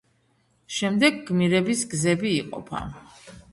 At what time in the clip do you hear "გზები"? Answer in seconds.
1.93-2.35